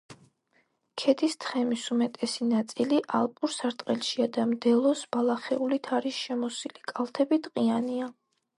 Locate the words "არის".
6.01-6.21